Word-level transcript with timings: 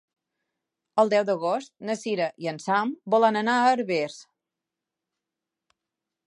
El 1.01 1.11
deu 1.13 1.25
d'agost 1.27 1.69
na 1.89 1.95
Cira 2.03 2.29
i 2.45 2.49
en 2.53 2.57
Sam 2.63 2.95
volen 3.17 3.39
anar 3.43 3.59
a 3.59 3.69
Herbers. 3.75 4.17